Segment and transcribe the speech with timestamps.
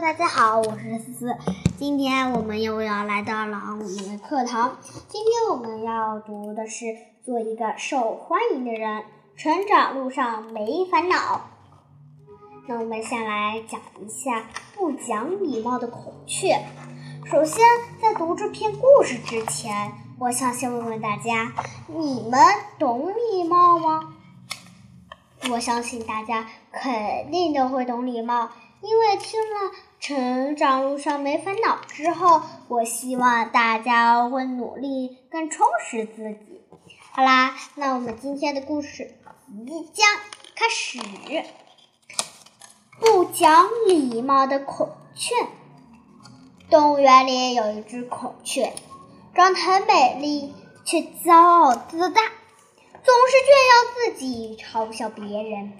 [0.00, 1.36] 大家好，我是思思。
[1.78, 4.76] 今天我们又要来到了我们的课堂。
[5.08, 6.86] 今天我们要读的是
[7.24, 9.02] 《做一个受欢迎的人》，
[9.36, 11.42] 成长路上没烦恼。
[12.66, 16.60] 那我们先来讲一下不讲礼貌的孔雀。
[17.24, 17.64] 首先，
[18.02, 21.52] 在读这篇故事之前，我想先问问大家：
[21.86, 22.40] 你们
[22.80, 24.13] 懂礼貌吗？
[25.50, 28.50] 我相信大家肯定都会懂礼貌。
[28.80, 36.60] 因为听了《成长路上没烦恼》之后，我希望大家会努力更充实自己。
[37.12, 39.14] 好啦，那我们今天的故事
[39.66, 40.06] 即将
[40.54, 40.98] 开始。
[43.00, 45.34] 不讲礼貌的孔雀。
[46.70, 48.72] 动物园里有一只孔雀，
[49.34, 50.54] 长得很美丽，
[50.84, 52.22] 却骄傲自大，
[53.04, 55.72] 总是炫耀自己，嘲笑别人。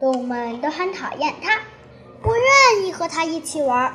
[0.00, 1.60] 动物们都很讨厌它。
[2.20, 3.94] 不愿意和它一起玩。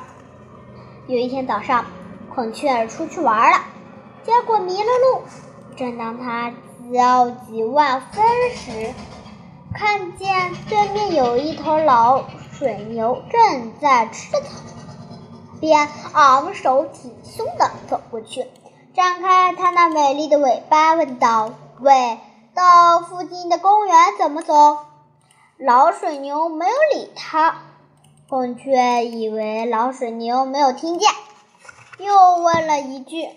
[1.06, 1.86] 有一天早上，
[2.34, 3.64] 孔雀出去玩了，
[4.22, 5.22] 结果迷了路。
[5.76, 6.52] 正当它
[6.92, 8.92] 焦急万分时，
[9.74, 14.40] 看见对面有一头老水牛正在吃草，
[15.60, 18.46] 便昂首挺胸地走过去，
[18.94, 22.18] 展开它那美丽的尾巴，问道：“喂，
[22.58, 24.78] 到附近的公园怎么走？”
[25.64, 27.60] 老水牛没有理他。
[28.28, 31.08] 孔雀以为老水牛没有听见，
[31.98, 33.28] 又问了一句：“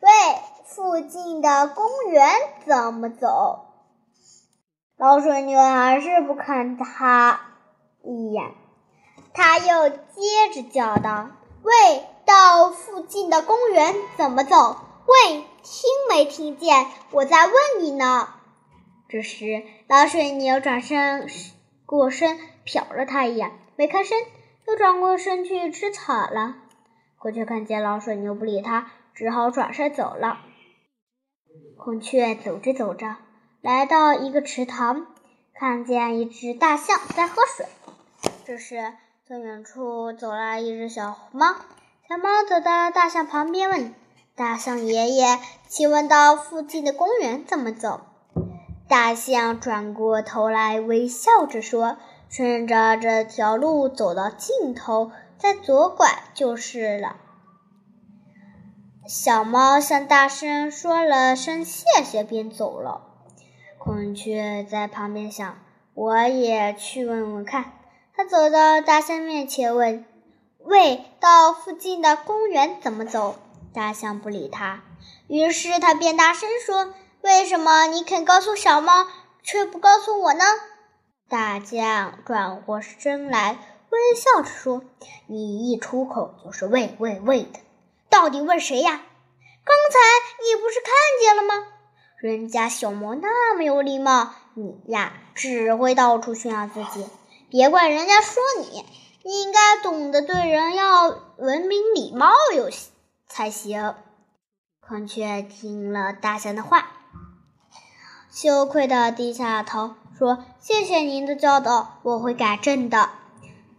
[0.00, 0.08] 喂，
[0.64, 2.30] 附近的公园
[2.66, 3.66] 怎么走？”
[4.96, 7.40] 老水牛还是不看他
[8.02, 8.54] 一眼，
[9.34, 11.28] 他又接着叫道
[11.62, 14.76] ：“喂，到附近的公园怎么走？
[15.10, 16.86] 喂，听没听见？
[17.10, 18.28] 我在问你呢。”
[19.10, 21.28] 这时，老水牛转身
[21.84, 23.50] 过身瞟了他一眼。
[23.74, 24.16] 没看身，
[24.68, 26.56] 又转过身去吃草了。
[27.18, 30.42] 孔雀看见老水牛不理它，只好转身走了。
[31.76, 33.16] 孔雀走着走着，
[33.62, 35.06] 来到一个池塘，
[35.54, 37.66] 看见一只大象在喝水。
[38.44, 38.92] 这时，
[39.26, 41.56] 从远处走来一只小猫。
[42.08, 43.94] 小猫走到大象旁边，问
[44.34, 48.00] ：“大象爷爷，请问到附近的公园怎么走？”
[48.88, 51.96] 大象转过头来，微笑着说。
[52.32, 57.16] 顺着这条路走到尽头，再左拐就是了。
[59.04, 63.00] 小猫向大声说了声谢谢，便走了。
[63.78, 65.58] 孔雀在旁边想
[65.92, 67.72] ：“我也去问问看。”
[68.14, 70.04] 他走到大象面前问
[70.62, 73.34] ：“喂，到附近的公园怎么走？”
[73.72, 74.82] 大象不理他。
[75.28, 79.06] 于是他便大声说：“为什么你肯告诉小猫，
[79.42, 80.44] 却不告诉我呢？”
[81.28, 83.56] 大象转过身来，
[83.90, 84.82] 微笑着说
[85.28, 87.60] ：“你一出口就是喂喂喂的，
[88.08, 88.90] 到底问谁呀？
[89.62, 89.98] 刚才
[90.44, 91.68] 你不是看见了吗？
[92.18, 97.06] 人家小猫那么有礼貌，你呀只会到处炫耀自己。
[97.48, 98.84] 别怪人家说你，
[99.22, 102.68] 你应该懂得对人要文明礼貌有
[103.30, 103.94] 才行。”
[104.86, 106.88] 孔雀听了大象的话，
[108.30, 109.94] 羞愧的低下头。
[110.18, 113.08] 说：“谢谢您的教导，我会改正的。”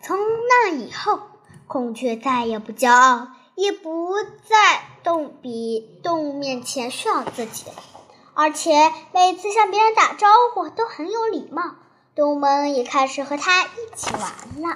[0.02, 1.20] 从那以后，
[1.68, 7.66] 孔雀再也不骄傲，也不在动比动物面前炫耀自己，
[8.34, 11.76] 而且每次向别人打招呼都很有礼貌，
[12.16, 14.22] 动物们也开始和它一起玩
[14.64, 14.70] 了。